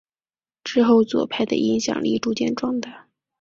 [0.63, 3.07] 之后左派的影响力逐渐壮大。